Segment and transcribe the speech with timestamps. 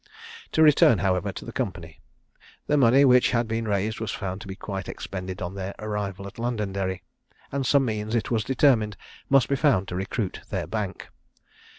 [0.53, 2.01] To return, however, to the Company.
[2.65, 6.25] The money which had been raised was found to be quite expended on their arrival
[6.25, 7.03] at Londonderry,
[7.51, 8.97] and some means, it was determined,
[9.29, 11.07] must be found to recruit their bank.